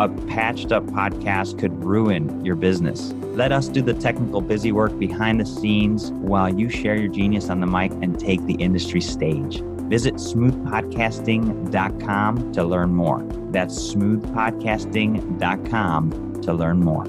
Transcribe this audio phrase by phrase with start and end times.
[0.00, 3.12] A patched up podcast could ruin your business.
[3.34, 7.50] Let us do the technical busy work behind the scenes while you share your genius
[7.50, 9.60] on the mic and take the industry stage.
[9.90, 13.22] Visit smoothpodcasting.com to learn more.
[13.50, 17.04] That's smoothpodcasting.com to learn more.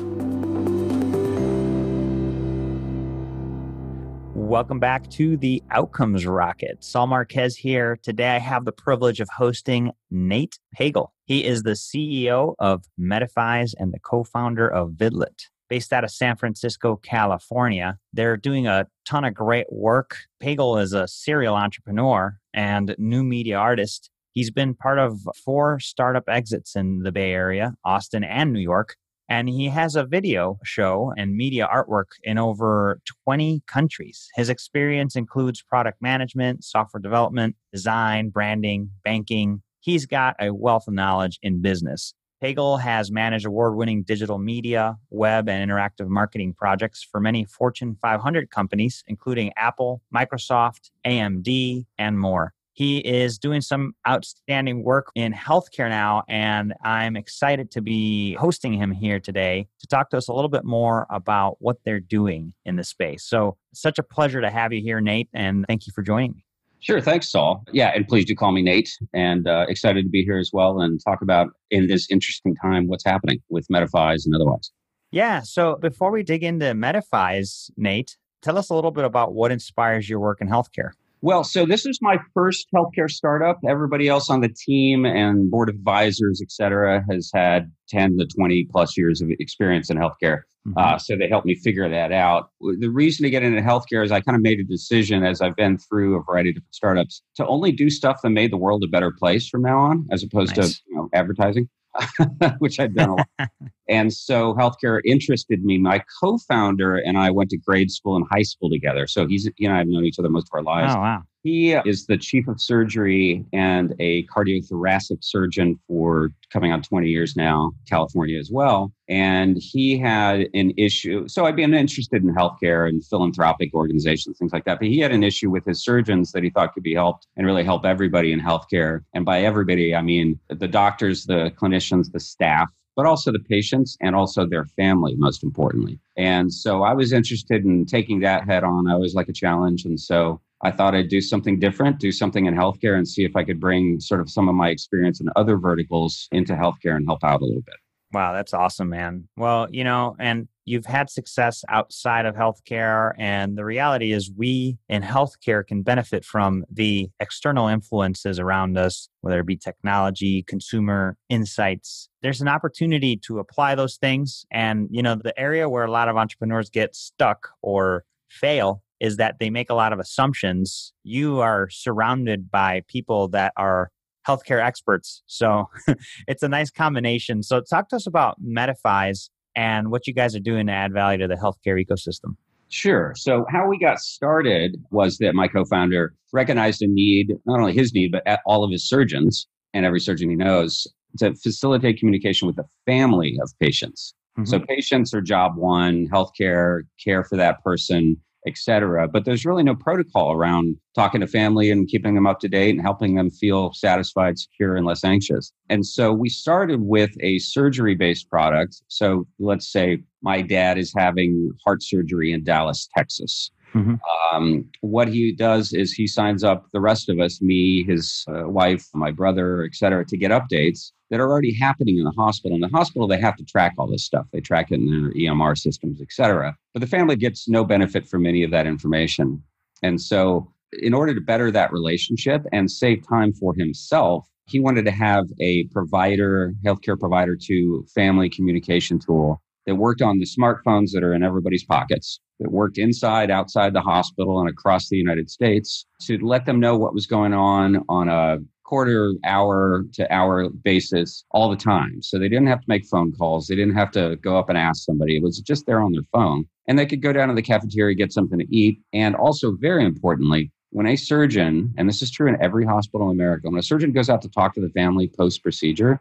[4.51, 6.83] Welcome back to the Outcomes Rocket.
[6.83, 7.97] Saul Marquez here.
[8.03, 11.07] Today I have the privilege of hosting Nate Pagel.
[11.23, 15.45] He is the CEO of Medifies and the co founder of Vidlet.
[15.69, 20.17] Based out of San Francisco, California, they're doing a ton of great work.
[20.43, 24.11] Pagel is a serial entrepreneur and new media artist.
[24.33, 28.97] He's been part of four startup exits in the Bay Area, Austin, and New York.
[29.31, 34.27] And he has a video show and media artwork in over 20 countries.
[34.35, 39.61] His experience includes product management, software development, design, branding, banking.
[39.79, 42.13] He's got a wealth of knowledge in business.
[42.43, 47.95] Pagel has managed award winning digital media, web, and interactive marketing projects for many Fortune
[48.01, 52.53] 500 companies, including Apple, Microsoft, AMD, and more.
[52.73, 58.73] He is doing some outstanding work in healthcare now, and I'm excited to be hosting
[58.73, 62.53] him here today to talk to us a little bit more about what they're doing
[62.65, 63.25] in the space.
[63.25, 66.45] So, such a pleasure to have you here, Nate, and thank you for joining me.
[66.81, 66.99] Sure.
[66.99, 67.63] Thanks, Saul.
[67.71, 68.89] Yeah, and please do call me Nate.
[69.13, 72.87] And uh, excited to be here as well and talk about in this interesting time
[72.87, 74.71] what's happening with Medifies and otherwise.
[75.11, 75.41] Yeah.
[75.41, 80.09] So before we dig into Medifies, Nate, tell us a little bit about what inspires
[80.09, 80.91] your work in healthcare.
[81.23, 83.59] Well, so this is my first healthcare startup.
[83.67, 88.25] Everybody else on the team and board of advisors, et cetera, has had 10 to
[88.25, 90.41] 20 plus years of experience in healthcare.
[90.67, 90.77] Mm-hmm.
[90.77, 92.49] Uh, so they helped me figure that out.
[92.59, 95.55] The reason to get into healthcare is I kind of made a decision as I've
[95.55, 98.83] been through a variety of different startups to only do stuff that made the world
[98.83, 100.75] a better place from now on, as opposed nice.
[100.75, 101.69] to you know, advertising.
[102.59, 103.49] which I've done a lot.
[103.89, 105.77] and so healthcare interested me.
[105.77, 109.07] My co-founder and I went to grade school and high school together.
[109.07, 110.93] So he's he and I have known each other most of our lives.
[110.95, 111.23] Oh wow.
[111.43, 117.35] He is the chief of surgery and a cardiothoracic surgeon for coming on 20 years
[117.35, 118.93] now, California as well.
[119.09, 121.27] And he had an issue.
[121.27, 124.79] So I'd been interested in healthcare and philanthropic organizations, things like that.
[124.79, 127.47] But he had an issue with his surgeons that he thought could be helped and
[127.47, 129.01] really help everybody in healthcare.
[129.15, 133.97] And by everybody, I mean the doctors, the clinicians, the staff, but also the patients
[134.01, 135.99] and also their family, most importantly.
[136.17, 138.87] And so I was interested in taking that head on.
[138.87, 139.85] I was like a challenge.
[139.85, 143.35] And so I thought I'd do something different, do something in healthcare, and see if
[143.35, 147.05] I could bring sort of some of my experience in other verticals into healthcare and
[147.07, 147.75] help out a little bit.
[148.13, 149.27] Wow, that's awesome, man.
[149.37, 153.13] Well, you know, and you've had success outside of healthcare.
[153.17, 159.07] And the reality is, we in healthcare can benefit from the external influences around us,
[159.21, 162.09] whether it be technology, consumer insights.
[162.21, 164.45] There's an opportunity to apply those things.
[164.51, 169.17] And, you know, the area where a lot of entrepreneurs get stuck or fail is
[169.17, 170.93] that they make a lot of assumptions.
[171.03, 173.89] You are surrounded by people that are
[174.25, 175.23] healthcare experts.
[175.25, 175.65] So
[176.27, 177.41] it's a nice combination.
[177.41, 181.17] So talk to us about Medifies and what you guys are doing to add value
[181.17, 182.35] to the healthcare ecosystem.
[182.69, 183.13] Sure.
[183.17, 187.93] So how we got started was that my co-founder recognized a need, not only his
[187.93, 192.55] need, but all of his surgeons and every surgeon he knows to facilitate communication with
[192.55, 194.13] the family of patients.
[194.37, 194.45] Mm-hmm.
[194.45, 198.15] So patients are job one, healthcare, care for that person,
[198.47, 199.07] etc.
[199.07, 202.75] But there's really no protocol around talking to family and keeping them up to date
[202.75, 205.53] and helping them feel satisfied, secure, and less anxious.
[205.69, 208.81] And so we started with a surgery based product.
[208.87, 213.51] So let's say my dad is having heart surgery in Dallas, Texas.
[213.73, 213.95] Mm-hmm.
[214.35, 218.47] Um, what he does is he signs up the rest of us, me, his uh,
[218.47, 222.55] wife, my brother, et cetera, to get updates that are already happening in the hospital.
[222.55, 224.25] In the hospital, they have to track all this stuff.
[224.31, 226.55] They track it in their EMR systems, et cetera.
[226.73, 229.43] But the family gets no benefit from any of that information.
[229.83, 230.51] And so,
[230.81, 235.25] in order to better that relationship and save time for himself, he wanted to have
[235.41, 241.13] a provider, healthcare provider to family communication tool that worked on the smartphones that are
[241.13, 246.17] in everybody's pockets, that worked inside, outside the hospital, and across the United States to
[246.19, 248.39] let them know what was going on on a
[248.71, 252.01] quarter hour to hour basis all the time.
[252.01, 253.47] So they didn't have to make phone calls.
[253.47, 255.17] They didn't have to go up and ask somebody.
[255.17, 256.45] It was just there on their phone.
[256.67, 258.79] and they could go down to the cafeteria, get something to eat.
[258.93, 263.17] And also, very importantly, when a surgeon, and this is true in every hospital in
[263.17, 265.99] America, when a surgeon goes out to talk to the family post procedure,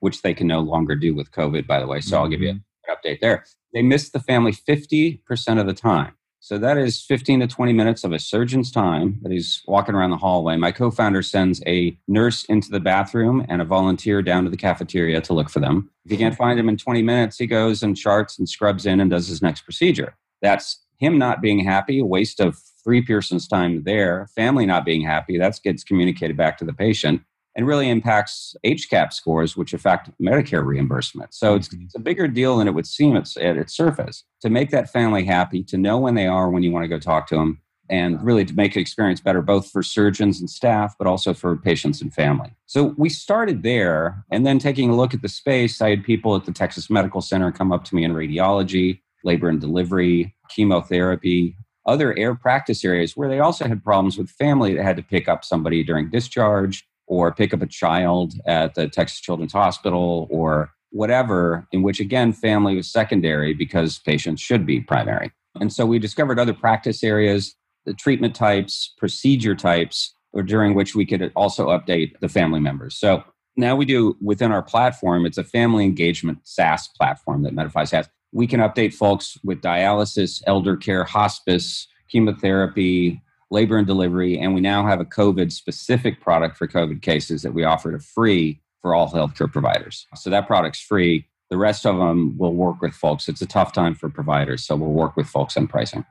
[0.00, 2.00] which they can no longer do with COVID, by the way.
[2.00, 2.18] So.
[2.18, 2.67] I'll give you mm-hmm.
[2.98, 3.44] Update there.
[3.72, 6.14] They miss the family 50% of the time.
[6.40, 10.10] So that is 15 to 20 minutes of a surgeon's time that he's walking around
[10.10, 10.56] the hallway.
[10.56, 14.56] My co founder sends a nurse into the bathroom and a volunteer down to the
[14.56, 15.90] cafeteria to look for them.
[16.04, 19.00] If he can't find them in 20 minutes, he goes and charts and scrubs in
[19.00, 20.16] and does his next procedure.
[20.40, 25.02] That's him not being happy, a waste of three Pearson's time there, family not being
[25.02, 27.22] happy, that gets communicated back to the patient
[27.58, 31.34] and really impacts HCAHPS scores, which affect Medicare reimbursement.
[31.34, 31.86] So it's, mm-hmm.
[31.86, 34.22] it's a bigger deal than it would seem at, at its surface.
[34.42, 37.00] To make that family happy, to know when they are when you want to go
[37.00, 37.60] talk to them,
[37.90, 41.56] and really to make the experience better, both for surgeons and staff, but also for
[41.56, 42.54] patients and family.
[42.66, 46.36] So we started there, and then taking a look at the space, I had people
[46.36, 51.56] at the Texas Medical Center come up to me in radiology, labor and delivery, chemotherapy,
[51.86, 55.26] other air practice areas where they also had problems with family that had to pick
[55.26, 60.70] up somebody during discharge or pick up a child at the Texas Children's Hospital or
[60.90, 65.32] whatever, in which again, family was secondary because patients should be primary.
[65.60, 70.94] And so we discovered other practice areas, the treatment types, procedure types, or during which
[70.94, 72.94] we could also update the family members.
[72.94, 73.24] So
[73.56, 78.08] now we do within our platform, it's a family engagement SaaS platform that Medifies has.
[78.32, 84.60] We can update folks with dialysis, elder care, hospice, chemotherapy, labor and delivery, and we
[84.60, 88.94] now have a COVID specific product for COVID cases that we offer to free for
[88.94, 90.06] all healthcare providers.
[90.14, 91.26] So that product's free.
[91.50, 93.28] The rest of them will work with folks.
[93.28, 96.04] It's a tough time for providers, so we'll work with folks on pricing.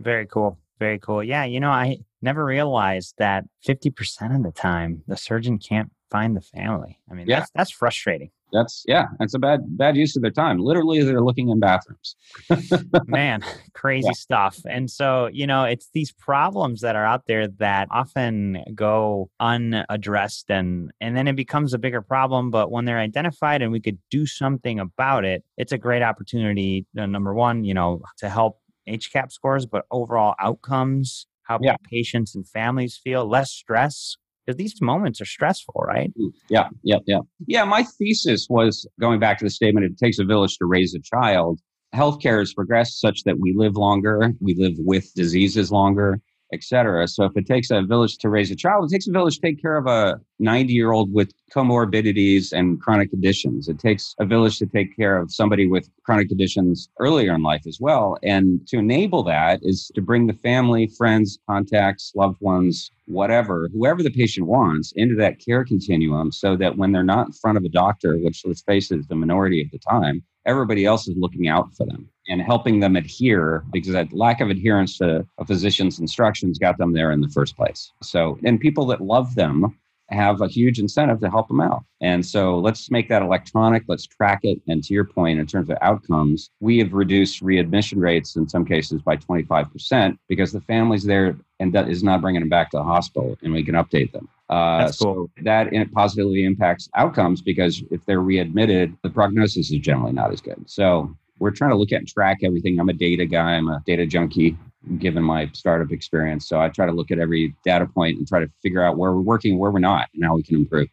[0.00, 0.58] Very cool.
[0.78, 1.24] Very cool.
[1.24, 6.36] Yeah, you know, I never realized that 50% of the time the surgeon can't find
[6.36, 7.00] the family.
[7.10, 7.40] I mean, yeah.
[7.40, 11.20] that's that's frustrating that's yeah that's a bad bad use of their time literally they're
[11.20, 12.16] looking in bathrooms
[13.06, 13.42] man
[13.74, 14.12] crazy yeah.
[14.12, 19.28] stuff and so you know it's these problems that are out there that often go
[19.40, 23.80] unaddressed and and then it becomes a bigger problem but when they're identified and we
[23.80, 28.28] could do something about it it's a great opportunity uh, number one you know to
[28.28, 31.76] help HCAHPS scores but overall outcomes how yeah.
[31.88, 34.16] patients and families feel less stress
[34.46, 36.12] because these moments are stressful, right?
[36.18, 37.20] Mm, yeah, yeah, yeah.
[37.46, 40.94] Yeah, my thesis was going back to the statement it takes a village to raise
[40.94, 41.60] a child.
[41.94, 46.20] Healthcare has progressed such that we live longer, we live with diseases longer,
[46.52, 47.08] etc.
[47.08, 49.40] So if it takes a village to raise a child, it takes a village to
[49.40, 53.68] take care of a 90 year old with comorbidities and chronic conditions.
[53.68, 57.66] It takes a village to take care of somebody with chronic conditions earlier in life
[57.66, 58.18] as well.
[58.22, 64.02] And to enable that is to bring the family, friends, contacts, loved ones, whatever, whoever
[64.02, 67.64] the patient wants, into that care continuum so that when they're not in front of
[67.64, 71.16] a doctor, which let's face it is the minority of the time, everybody else is
[71.16, 75.44] looking out for them and helping them adhere because that lack of adherence to a
[75.44, 77.92] physician's instructions got them there in the first place.
[78.02, 79.76] So, and people that love them
[80.10, 81.84] have a huge incentive to help them out.
[82.00, 84.60] And so let's make that electronic, let's track it.
[84.68, 88.64] And to your point, in terms of outcomes, we have reduced readmission rates in some
[88.64, 92.76] cases by 25% because the family's there and that is not bringing them back to
[92.76, 94.28] the hospital and we can update them.
[94.48, 95.28] Uh, That's cool.
[95.36, 100.40] So that positively impacts outcomes because if they're readmitted, the prognosis is generally not as
[100.40, 100.62] good.
[100.70, 102.78] So we're trying to look at and track everything.
[102.78, 104.56] I'm a data guy, I'm a data junkie
[104.98, 106.48] given my startup experience.
[106.48, 109.12] So I try to look at every data point and try to figure out where
[109.12, 110.88] we're working, where we're not, and how we can improve.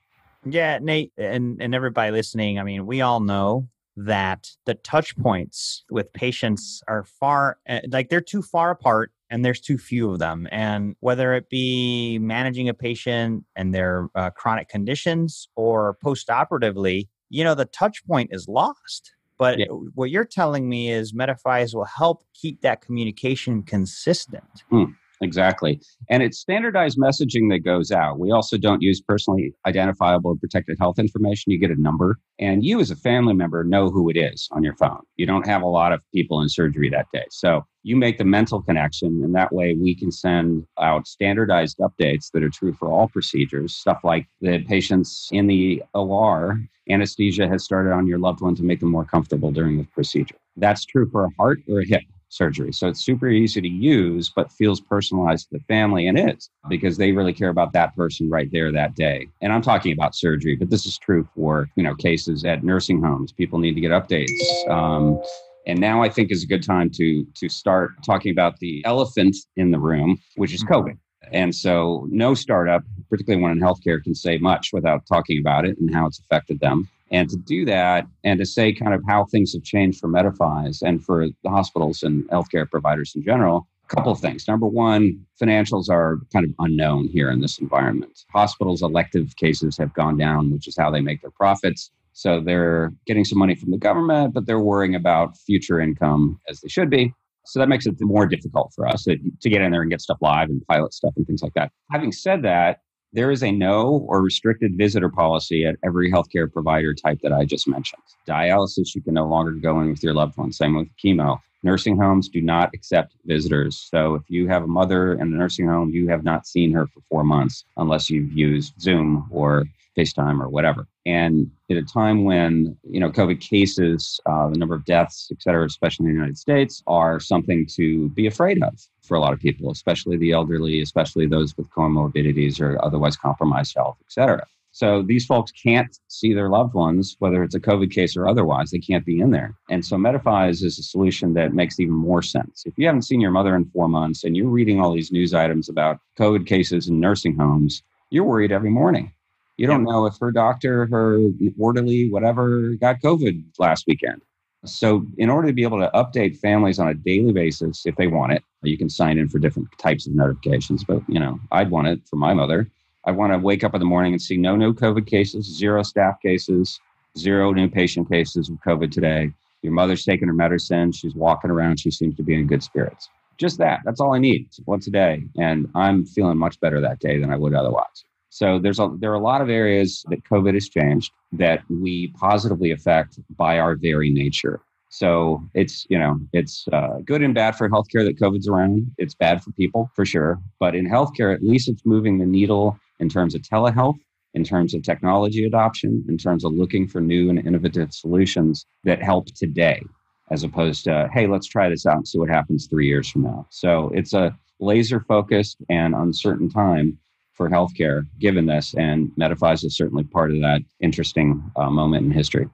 [0.46, 5.84] Yeah, Nate, and, and everybody listening, I mean, we all know that the touch points
[5.90, 10.20] with patients are far, eh, like they're too far apart and there's too few of
[10.20, 10.48] them.
[10.52, 17.10] And whether it be managing a patient and their uh, chronic conditions or post operatively,
[17.30, 19.14] you know, the touch point is lost.
[19.44, 19.66] But yeah.
[19.66, 24.64] what you're telling me is Medifies will help keep that communication consistent.
[24.72, 25.82] Mm, exactly.
[26.10, 28.20] And it's standardized messaging that goes out.
[28.20, 31.52] We also don't use personally identifiable and protected health information.
[31.52, 34.64] You get a number, and you as a family member know who it is on
[34.64, 35.02] your phone.
[35.16, 37.26] You don't have a lot of people in surgery that day.
[37.30, 42.32] So you make the mental connection, and that way we can send out standardized updates
[42.32, 43.76] that are true for all procedures.
[43.76, 48.64] Stuff like the patients in the OR, anesthesia has started on your loved one to
[48.64, 50.36] make them more comfortable during the procedure.
[50.56, 52.04] That's true for a heart or a hip
[52.34, 52.72] surgery.
[52.74, 56.98] So it's super easy to use, but feels personalized to the family and is because
[56.98, 59.28] they really care about that person right there that day.
[59.42, 63.02] And I'm talking about surgery, but this is true for, you know, cases at nursing
[63.02, 63.32] homes.
[63.32, 64.70] People need to get updates.
[64.70, 65.22] Um,
[65.66, 69.36] and now I think is a good time to to start talking about the elephant
[69.56, 70.98] in the room, which is COVID.
[71.32, 75.78] And so no startup, particularly one in healthcare, can say much without talking about it
[75.80, 76.90] and how it's affected them.
[77.12, 80.82] And to do that and to say kind of how things have changed for Medifies
[80.82, 84.48] and for the hospitals and healthcare providers in general, a couple of things.
[84.48, 88.24] Number one, financials are kind of unknown here in this environment.
[88.32, 91.92] Hospitals' elective cases have gone down, which is how they make their profits.
[92.14, 96.62] So they're getting some money from the government, but they're worrying about future income as
[96.62, 97.14] they should be.
[97.46, 99.18] So that makes it more difficult for us to
[99.50, 101.72] get in there and get stuff live and pilot stuff and things like that.
[101.92, 102.80] Having said that,
[103.14, 107.46] there is a no or restricted visitor policy at every healthcare provider type that I
[107.46, 108.02] just mentioned.
[108.28, 110.52] Dialysis, you can no longer go in with your loved one.
[110.52, 111.40] Same with chemo.
[111.62, 113.88] Nursing homes do not accept visitors.
[113.90, 116.88] So if you have a mother in a nursing home, you have not seen her
[116.88, 119.66] for four months unless you've used Zoom or
[119.98, 120.88] FaceTime or whatever.
[121.06, 125.42] And at a time when, you know, COVID cases, uh, the number of deaths, et
[125.42, 128.74] cetera, especially in the United States, are something to be afraid of
[129.04, 133.76] for a lot of people, especially the elderly, especially those with comorbidities or otherwise compromised
[133.76, 134.46] health, et cetera.
[134.72, 138.72] So these folks can't see their loved ones, whether it's a COVID case or otherwise,
[138.72, 139.56] they can't be in there.
[139.70, 142.64] And so Medifies is a solution that makes even more sense.
[142.66, 145.32] If you haven't seen your mother in four months and you're reading all these news
[145.32, 149.14] items about COVID cases in nursing homes, you're worried every morning.
[149.58, 151.20] You don't know if her doctor, her
[151.60, 154.24] orderly, whatever, got COVID last weekend.
[154.66, 158.08] So, in order to be able to update families on a daily basis, if they
[158.08, 160.84] want it, you can sign in for different types of notifications.
[160.84, 162.70] But you know, I'd want it for my mother.
[163.06, 165.84] I want to wake up in the morning and see no new COVID cases, zero
[165.84, 166.80] staff cases,
[167.18, 169.32] zero new patient cases of COVID today.
[169.62, 170.92] Your mother's taking her medicine.
[170.92, 171.80] She's walking around.
[171.80, 173.10] She seems to be in good spirits.
[173.38, 173.80] Just that.
[173.84, 175.24] That's all I need once a day.
[175.38, 178.06] And I'm feeling much better that day than I would otherwise.
[178.30, 182.08] So there's a, there are a lot of areas that COVID has changed that we
[182.20, 184.62] positively affect by our very nature.
[184.94, 188.92] So it's you know it's uh, good and bad for healthcare that COVID's around.
[189.00, 192.78] It's bad for people for sure, but in healthcare at least it's moving the needle
[193.00, 193.98] in terms of telehealth,
[194.36, 199.02] in terms of technology adoption, in terms of looking for new and innovative solutions that
[199.02, 199.82] help today,
[200.30, 203.24] as opposed to hey let's try this out and see what happens three years from
[203.24, 203.48] now.
[203.50, 207.00] So it's a laser focused and uncertain time
[207.34, 212.12] for healthcare given this, and Medifies is certainly part of that interesting uh, moment in
[212.12, 212.48] history.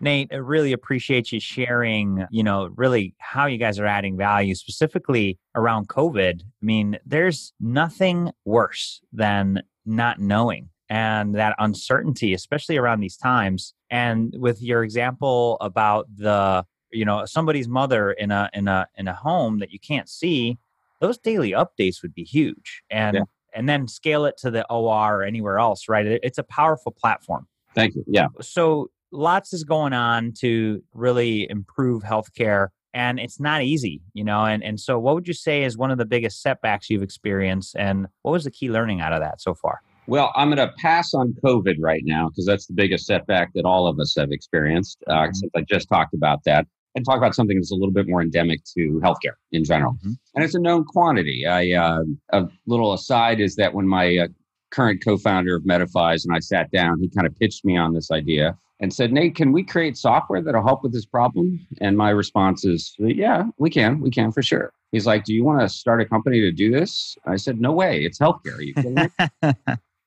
[0.00, 4.54] Nate, I really appreciate you sharing, you know, really how you guys are adding value
[4.54, 6.42] specifically around COVID.
[6.42, 13.74] I mean, there's nothing worse than not knowing and that uncertainty, especially around these times.
[13.90, 19.08] And with your example about the, you know, somebody's mother in a in a in
[19.08, 20.58] a home that you can't see,
[21.00, 22.82] those daily updates would be huge.
[22.90, 23.22] And yeah
[23.56, 26.06] and then scale it to the OR or anywhere else, right?
[26.06, 27.48] It's a powerful platform.
[27.74, 28.04] Thank you.
[28.06, 28.28] Yeah.
[28.42, 34.46] So lots is going on to really improve healthcare and it's not easy, you know.
[34.46, 37.76] And and so what would you say is one of the biggest setbacks you've experienced
[37.78, 39.80] and what was the key learning out of that so far?
[40.06, 43.64] Well, I'm going to pass on COVID right now because that's the biggest setback that
[43.64, 44.98] all of us have experienced.
[45.08, 45.32] Uh, mm-hmm.
[45.34, 48.22] Since I just talked about that, and talk about something that's a little bit more
[48.22, 49.92] endemic to healthcare in general.
[49.94, 50.12] Mm-hmm.
[50.34, 51.44] And it's a known quantity.
[51.46, 54.28] I, uh, a little aside is that when my uh,
[54.70, 58.10] current co-founder of Medifies and I sat down, he kind of pitched me on this
[58.10, 61.66] idea and said, Nate, can we create software that'll help with this problem?
[61.80, 64.00] And my response is, yeah, we can.
[64.00, 64.72] We can for sure.
[64.92, 67.16] He's like, do you want to start a company to do this?
[67.26, 68.04] I said, no way.
[68.04, 68.58] It's healthcare.
[68.58, 69.08] Are you kidding me?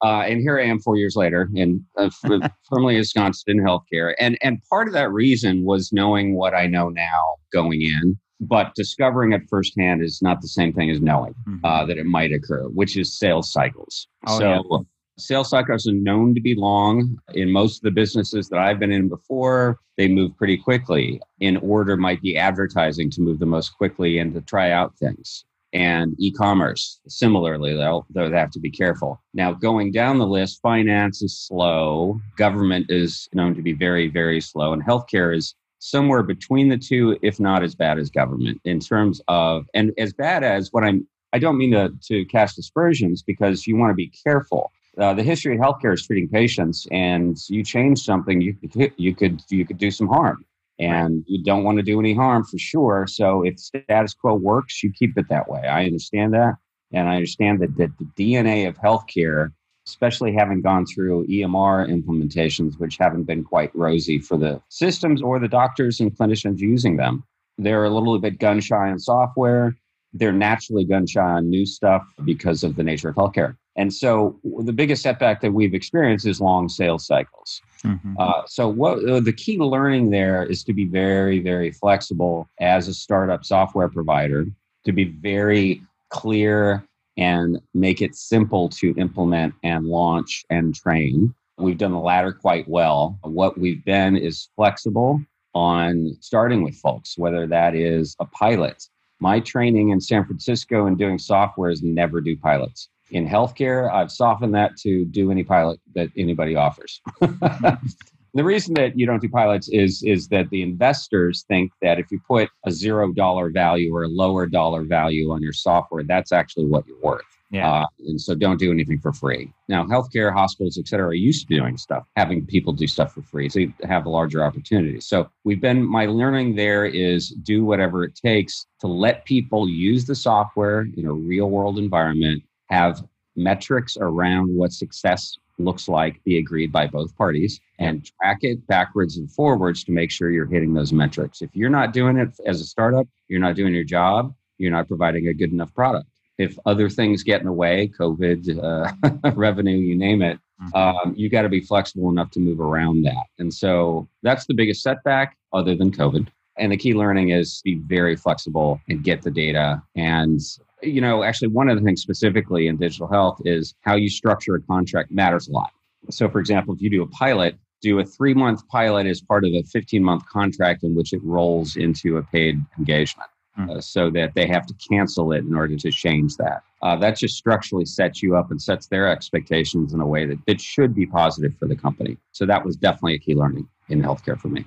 [0.02, 2.10] Uh, and here I am four years later, and uh,
[2.70, 4.14] firmly ensconced in healthcare.
[4.18, 8.74] And and part of that reason was knowing what I know now going in, but
[8.76, 11.66] discovering it firsthand is not the same thing as knowing mm-hmm.
[11.66, 14.08] uh, that it might occur, which is sales cycles.
[14.26, 14.64] Oh, so.
[14.72, 14.78] Yeah.
[15.20, 17.20] Sales cycles are known to be long.
[17.34, 21.22] In most of the businesses that I've been in before, they move pretty quickly.
[21.40, 25.46] In order might be advertising to move the most quickly and to try out things
[25.74, 31.22] and e-commerce similarly they'll, they'll have to be careful now going down the list finance
[31.22, 36.70] is slow government is known to be very very slow and healthcare is somewhere between
[36.70, 40.74] the two if not as bad as government in terms of and as bad as
[40.74, 44.72] what i'm i don't mean to, to cast aspersions because you want to be careful
[45.00, 49.16] uh, the history of healthcare is treating patients and you change something you could you
[49.16, 50.46] could you could do some harm
[50.80, 53.06] and you don't want to do any harm for sure.
[53.08, 55.62] So if status quo works, you keep it that way.
[55.62, 56.56] I understand that.
[56.92, 59.52] And I understand that, that the DNA of healthcare,
[59.86, 65.38] especially having gone through EMR implementations, which haven't been quite rosy for the systems or
[65.38, 67.24] the doctors and clinicians using them,
[67.58, 69.76] they're a little bit gun shy on software.
[70.14, 73.58] They're naturally gun shy on new stuff because of the nature of healthcare.
[73.80, 77.62] And so the biggest setback that we've experienced is long sales cycles.
[77.86, 78.16] Mm-hmm.
[78.20, 82.50] Uh, so what uh, the key to learning there is to be very, very flexible
[82.60, 84.46] as a startup software provider,
[84.84, 86.84] to be very clear
[87.16, 91.34] and make it simple to implement and launch and train.
[91.58, 93.18] We've done the latter quite well.
[93.22, 95.22] What we've been is flexible
[95.56, 98.84] on starting with folks, whether that is a pilot.
[99.22, 102.90] My training in San Francisco and doing software is never do pilots.
[103.12, 107.02] In healthcare, I've softened that to do any pilot that anybody offers.
[107.22, 112.12] the reason that you don't do pilots is is that the investors think that if
[112.12, 116.32] you put a zero dollar value or a lower dollar value on your software, that's
[116.32, 117.26] actually what you're worth.
[117.52, 117.72] Yeah.
[117.72, 119.52] Uh, and so don't do anything for free.
[119.68, 123.24] Now, healthcare, hospitals, et cetera, are used to doing stuff, having people do stuff for
[123.24, 123.50] free.
[123.50, 125.02] So you have a larger opportunity.
[125.02, 130.06] So we've been, my learning there is do whatever it takes to let people use
[130.06, 133.04] the software in a real world environment, have
[133.36, 139.18] metrics around what success looks like be agreed by both parties and track it backwards
[139.18, 141.42] and forwards to make sure you're hitting those metrics.
[141.42, 144.88] If you're not doing it as a startup, you're not doing your job, you're not
[144.88, 146.08] providing a good enough product
[146.40, 150.76] if other things get in the way, COVID, uh, revenue, you name it, mm-hmm.
[150.76, 153.26] um, you got to be flexible enough to move around that.
[153.38, 156.28] And so that's the biggest setback other than COVID.
[156.58, 159.84] And the key learning is be very flexible and get the data.
[159.96, 160.40] And,
[160.82, 164.56] you know, actually, one of the things specifically in digital health is how you structure
[164.56, 165.72] a contract matters a lot.
[166.10, 169.46] So, for example, if you do a pilot, do a three month pilot as part
[169.46, 173.70] of a 15 month contract in which it rolls into a paid engagement mm.
[173.70, 176.64] uh, so that they have to cancel it in order to change that.
[176.82, 180.38] Uh, that just structurally sets you up and sets their expectations in a way that
[180.48, 182.18] it should be positive for the company.
[182.32, 184.66] So that was definitely a key learning in healthcare for me.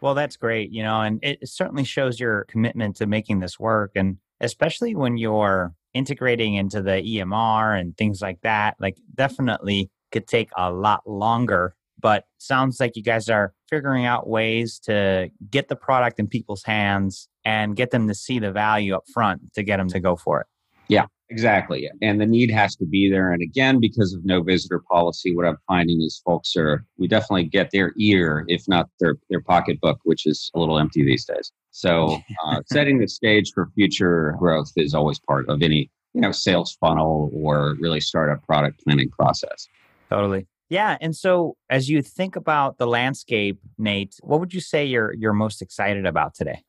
[0.00, 3.92] Well, that's great, you know, and it certainly shows your commitment to making this work.
[3.96, 10.26] And especially when you're integrating into the EMR and things like that, like definitely could
[10.26, 15.68] take a lot longer but sounds like you guys are figuring out ways to get
[15.68, 19.62] the product in people's hands and get them to see the value up front to
[19.62, 20.46] get them to go for it.
[20.88, 21.88] Yeah, exactly.
[22.02, 23.32] And the need has to be there.
[23.32, 27.44] And again, because of no visitor policy, what I'm finding is folks are, we definitely
[27.44, 31.52] get their ear, if not their, their pocketbook, which is a little empty these days.
[31.70, 36.32] So uh, setting the stage for future growth is always part of any, you know,
[36.32, 39.66] sales funnel or really startup product planning process.
[40.10, 40.46] Totally.
[40.68, 45.12] Yeah, and so as you think about the landscape, Nate, what would you say you're
[45.14, 46.62] you're most excited about today?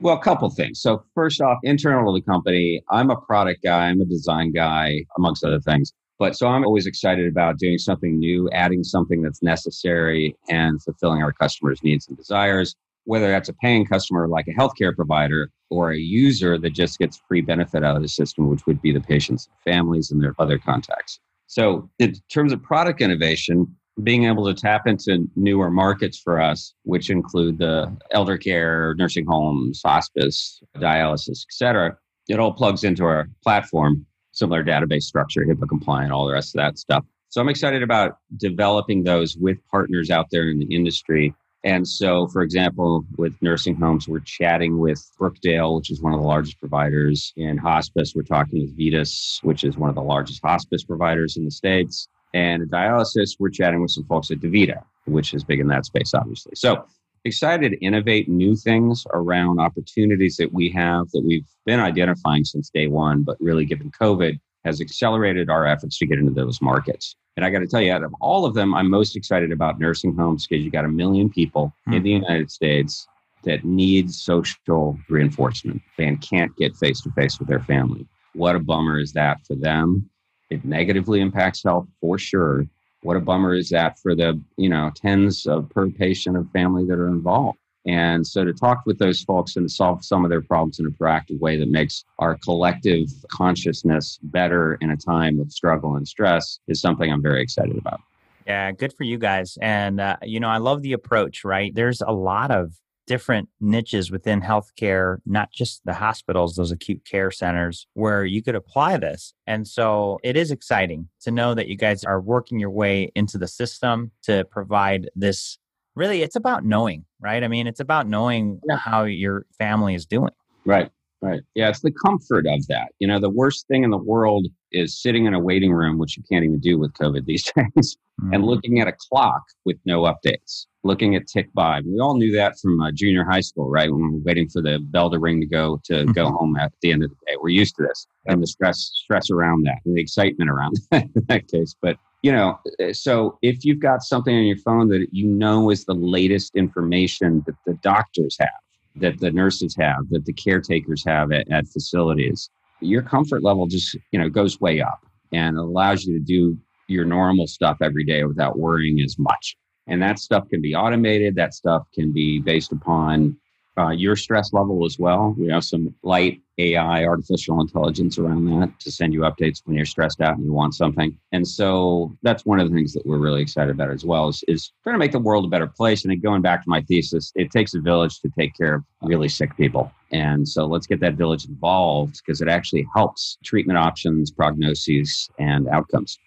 [0.00, 0.80] Well, a couple things.
[0.80, 5.04] So first off, internal to the company, I'm a product guy, I'm a design guy,
[5.16, 5.92] amongst other things.
[6.18, 11.22] But so I'm always excited about doing something new, adding something that's necessary and fulfilling
[11.22, 15.92] our customers' needs and desires, whether that's a paying customer like a healthcare provider or
[15.92, 19.00] a user that just gets free benefit out of the system, which would be the
[19.00, 21.18] patients' families and their other contacts.
[21.46, 26.74] So, in terms of product innovation, being able to tap into newer markets for us,
[26.82, 31.96] which include the elder care, nursing homes, hospice, dialysis, et cetera,
[32.28, 36.58] it all plugs into our platform, similar database structure, HIPAA compliant, all the rest of
[36.58, 37.04] that stuff.
[37.28, 42.26] So I'm excited about developing those with partners out there in the industry and so,
[42.26, 46.60] for example, with nursing homes, we're chatting with Brookdale, which is one of the largest
[46.60, 48.12] providers in hospice.
[48.14, 52.06] We're talking with VITAS, which is one of the largest hospice providers in the States.
[52.34, 56.12] And dialysis, we're chatting with some folks at DaVita, which is big in that space,
[56.12, 56.52] obviously.
[56.56, 56.84] So,
[57.24, 62.68] excited to innovate new things around opportunities that we have that we've been identifying since
[62.68, 67.16] day one, but really given COVID has accelerated our efforts to get into those markets.
[67.36, 69.78] And I got to tell you, out of all of them, I'm most excited about
[69.78, 71.94] nursing homes because you got a million people mm-hmm.
[71.94, 73.06] in the United States
[73.44, 78.06] that need social reinforcement and can't get face to face with their family.
[78.34, 80.10] What a bummer is that for them?
[80.54, 82.66] It negatively impacts health for sure.
[83.02, 86.84] What a bummer is that for the, you know, tens of per patient of family
[86.86, 87.58] that are involved.
[87.86, 90.86] And so to talk with those folks and to solve some of their problems in
[90.86, 96.08] a proactive way that makes our collective consciousness better in a time of struggle and
[96.08, 98.00] stress is something I'm very excited about.
[98.46, 99.58] Yeah, good for you guys.
[99.60, 101.74] And, uh, you know, I love the approach, right?
[101.74, 102.72] There's a lot of
[103.06, 108.54] different niches within healthcare, not just the hospitals, those acute care centers, where you could
[108.54, 109.34] apply this.
[109.46, 113.38] And so it is exciting to know that you guys are working your way into
[113.38, 115.58] the system to provide this
[115.94, 117.42] really it's about knowing, right?
[117.42, 120.32] I mean, it's about knowing how your family is doing.
[120.64, 120.90] Right.
[121.22, 121.40] Right.
[121.54, 122.88] Yeah, it's the comfort of that.
[122.98, 126.18] You know, the worst thing in the world is sitting in a waiting room, which
[126.18, 128.34] you can't even do with COVID these days, mm-hmm.
[128.34, 131.80] and looking at a clock with no updates, looking at tick by.
[131.80, 133.90] We all knew that from uh, junior high school, right?
[133.90, 136.12] When we are waiting for the bell to ring to go to mm-hmm.
[136.12, 137.36] go home at the end of the day.
[137.40, 141.04] We're used to this and the stress stress around that and the excitement around that
[141.04, 141.74] in that case.
[141.80, 145.70] But you know, uh, so if you've got something on your phone that you know
[145.70, 148.48] is the latest information that the doctors have,
[148.96, 152.48] that the nurses have, that the caretakers have at, at facilities,
[152.80, 156.56] your comfort level just, you know, goes way up and allows you to do
[156.88, 159.56] your normal stuff every day without worrying as much.
[159.86, 161.34] And that stuff can be automated.
[161.34, 163.36] That stuff can be based upon
[163.76, 165.34] uh, your stress level as well.
[165.36, 169.84] We have some light AI, artificial intelligence around that to send you updates when you're
[169.84, 171.18] stressed out and you want something.
[171.32, 174.44] And so that's one of the things that we're really excited about as well is,
[174.46, 176.04] is trying to make the world a better place.
[176.04, 179.28] And going back to my thesis, it takes a village to take care of really
[179.28, 179.90] sick people.
[180.12, 185.68] And so let's get that village involved because it actually helps treatment options, prognoses, and
[185.68, 186.18] outcomes.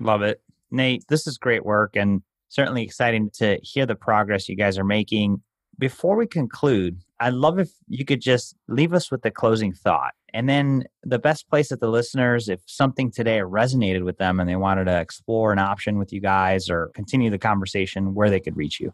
[0.00, 0.40] Love it.
[0.70, 2.22] Nate, this is great work and
[2.54, 5.42] certainly exciting to hear the progress you guys are making
[5.78, 10.12] before we conclude, I'd love if you could just leave us with the closing thought.
[10.32, 14.48] And then the best place that the listeners, if something today resonated with them and
[14.48, 18.40] they wanted to explore an option with you guys or continue the conversation, where they
[18.40, 18.92] could reach you.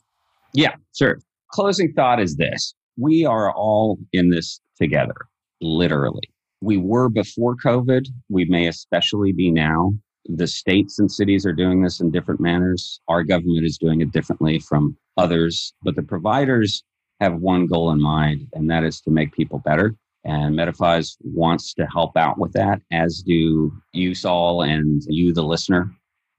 [0.52, 1.18] Yeah, sure.
[1.52, 5.16] Closing thought is this we are all in this together,
[5.60, 6.30] literally.
[6.60, 8.06] We were before COVID.
[8.28, 9.94] We may especially be now.
[10.36, 13.00] The states and cities are doing this in different manners.
[13.08, 16.84] Our government is doing it differently from others, but the providers
[17.20, 19.96] have one goal in mind, and that is to make people better.
[20.24, 25.42] And Medifies wants to help out with that, as do you, Saul, and you, the
[25.42, 25.90] listener.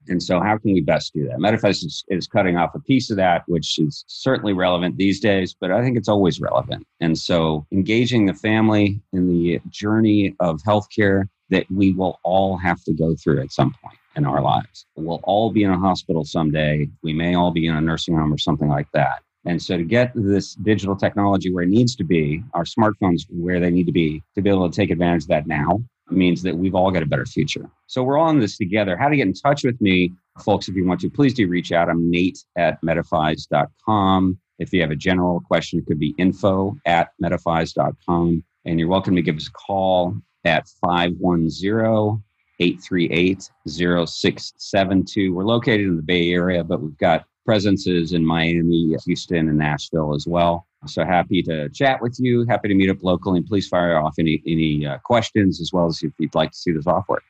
[0.08, 1.38] And so, how can we best do that?
[1.38, 5.54] Medifies is, is cutting off a piece of that, which is certainly relevant these days,
[5.60, 6.86] but I think it's always relevant.
[7.00, 12.82] And so, engaging the family in the journey of healthcare that we will all have
[12.84, 14.86] to go through at some point in our lives.
[14.96, 16.88] We'll all be in a hospital someday.
[17.02, 19.22] We may all be in a nursing home or something like that.
[19.44, 23.58] And so to get this digital technology where it needs to be, our smartphones where
[23.60, 26.56] they need to be, to be able to take advantage of that now means that
[26.56, 27.68] we've all got a better future.
[27.86, 28.96] So we're all in this together.
[28.96, 30.12] How to get in touch with me,
[30.44, 31.88] folks, if you want to, please do reach out.
[31.88, 34.38] I'm Nate at medifies.com.
[34.58, 38.44] If you have a general question, it could be info at medifies.com.
[38.64, 42.22] And you're welcome to give us a call at 510
[42.60, 45.34] 838 0672.
[45.34, 50.14] We're located in the Bay Area, but we've got presences in Miami, Houston, and Nashville
[50.14, 50.66] as well.
[50.86, 52.44] So happy to chat with you.
[52.48, 53.38] Happy to meet up locally.
[53.38, 56.58] And please fire off any any uh, questions as well as if you'd like to
[56.58, 57.22] see the software.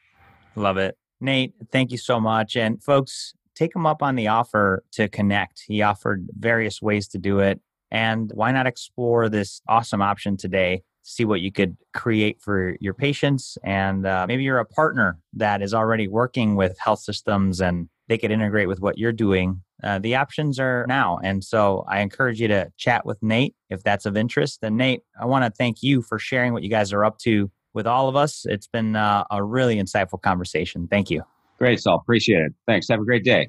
[0.57, 1.55] Love it, Nate.
[1.71, 2.57] Thank you so much.
[2.57, 5.65] And folks, take him up on the offer to connect.
[5.67, 7.61] He offered various ways to do it.
[7.91, 10.83] And why not explore this awesome option today?
[11.03, 13.59] See what you could create for your patients.
[13.65, 18.19] And uh, maybe you're a partner that is already working with health systems and they
[18.19, 19.63] could integrate with what you're doing.
[19.83, 21.19] Uh, the options are now.
[21.25, 24.61] And so I encourage you to chat with Nate if that's of interest.
[24.63, 27.51] And Nate, I want to thank you for sharing what you guys are up to
[27.75, 28.45] with all of us.
[28.45, 30.87] It's been uh, a really insightful conversation.
[30.89, 31.23] Thank you.
[31.59, 31.97] Great, Saul.
[31.97, 32.53] Appreciate it.
[32.67, 32.89] Thanks.
[32.89, 33.49] Have a great day.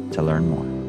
[0.11, 0.80] to learn more.